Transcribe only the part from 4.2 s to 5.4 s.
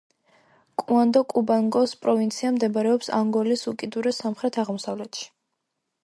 სამხრეთ-აღმოსავლეთში.